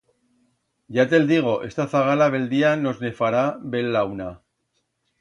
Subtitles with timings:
[0.97, 4.35] Ya te'l digo, esta zagala bel día nos ne fará bel·launa.